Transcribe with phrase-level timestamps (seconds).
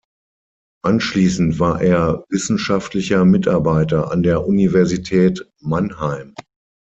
[0.83, 6.33] Anschließend war er wissenschaftlicher Mitarbeiter an der Universität Mannheim.